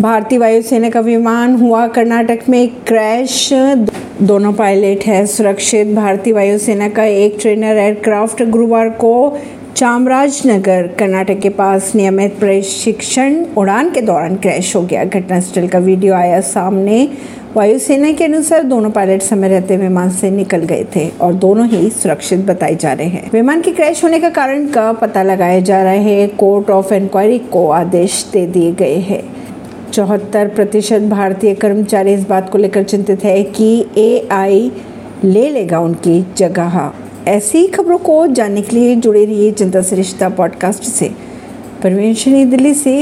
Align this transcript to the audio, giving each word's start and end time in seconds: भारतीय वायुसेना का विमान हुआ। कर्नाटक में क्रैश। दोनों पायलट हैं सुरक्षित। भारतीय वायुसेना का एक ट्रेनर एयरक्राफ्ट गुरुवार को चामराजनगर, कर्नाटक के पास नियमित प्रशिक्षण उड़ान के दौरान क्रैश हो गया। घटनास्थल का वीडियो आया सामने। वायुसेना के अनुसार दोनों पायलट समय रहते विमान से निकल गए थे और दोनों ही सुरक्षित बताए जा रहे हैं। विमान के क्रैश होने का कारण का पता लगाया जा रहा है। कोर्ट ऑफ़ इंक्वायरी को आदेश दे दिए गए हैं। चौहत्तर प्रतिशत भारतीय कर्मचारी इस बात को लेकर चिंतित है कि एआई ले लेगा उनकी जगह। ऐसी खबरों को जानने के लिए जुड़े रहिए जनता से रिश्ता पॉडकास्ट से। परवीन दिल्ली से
भारतीय 0.00 0.38
वायुसेना 0.38 0.90
का 0.90 1.00
विमान 1.00 1.54
हुआ। 1.54 1.86
कर्नाटक 1.86 2.38
में 2.48 2.68
क्रैश। 2.68 3.48
दोनों 4.22 4.52
पायलट 4.52 5.04
हैं 5.04 5.26
सुरक्षित। 5.26 5.86
भारतीय 5.86 6.32
वायुसेना 6.32 6.88
का 6.88 7.04
एक 7.04 7.36
ट्रेनर 7.40 7.78
एयरक्राफ्ट 7.78 8.42
गुरुवार 8.42 8.88
को 8.90 9.38
चामराजनगर, 9.76 10.86
कर्नाटक 10.98 11.38
के 11.40 11.48
पास 11.48 11.92
नियमित 11.94 12.38
प्रशिक्षण 12.38 13.44
उड़ान 13.58 13.90
के 13.90 14.00
दौरान 14.00 14.36
क्रैश 14.36 14.76
हो 14.76 14.82
गया। 14.82 15.04
घटनास्थल 15.04 15.68
का 15.68 15.78
वीडियो 15.78 16.14
आया 16.14 16.40
सामने। 16.40 17.08
वायुसेना 17.56 18.12
के 18.12 18.24
अनुसार 18.24 18.62
दोनों 18.62 18.90
पायलट 18.90 19.22
समय 19.22 19.48
रहते 19.48 19.76
विमान 19.76 20.10
से 20.10 20.30
निकल 20.30 20.58
गए 20.58 20.86
थे 20.96 21.08
और 21.20 21.32
दोनों 21.34 21.66
ही 21.66 21.90
सुरक्षित 21.90 22.40
बताए 22.40 22.74
जा 22.74 22.92
रहे 22.92 23.06
हैं। 23.06 23.30
विमान 23.32 23.60
के 23.60 23.72
क्रैश 23.72 24.04
होने 24.04 24.20
का 24.20 24.30
कारण 24.30 24.66
का 24.66 24.92
पता 24.92 25.22
लगाया 25.22 25.60
जा 25.60 25.82
रहा 25.82 25.92
है। 25.92 26.26
कोर्ट 26.26 26.70
ऑफ़ 26.70 26.94
इंक्वायरी 26.94 27.38
को 27.38 27.70
आदेश 27.70 28.26
दे 28.32 28.46
दिए 28.46 28.72
गए 28.72 28.96
हैं। 28.96 29.41
चौहत्तर 29.92 30.48
प्रतिशत 30.48 31.00
भारतीय 31.00 31.54
कर्मचारी 31.54 32.12
इस 32.14 32.28
बात 32.28 32.50
को 32.50 32.58
लेकर 32.58 32.82
चिंतित 32.82 33.24
है 33.24 33.42
कि 33.42 33.86
एआई 33.96 34.72
ले 35.24 35.48
लेगा 35.50 35.80
उनकी 35.80 36.26
जगह। 36.36 36.92
ऐसी 37.28 37.66
खबरों 37.66 37.98
को 37.98 38.26
जानने 38.26 38.62
के 38.62 38.76
लिए 38.76 38.96
जुड़े 38.96 39.24
रहिए 39.24 39.50
जनता 39.50 39.82
से 39.82 39.96
रिश्ता 39.96 40.28
पॉडकास्ट 40.28 40.82
से। 40.82 41.10
परवीन 41.82 42.50
दिल्ली 42.50 42.74
से 42.74 42.96